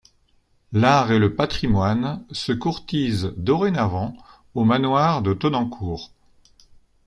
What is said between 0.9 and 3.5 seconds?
et le patrimoine se courtisent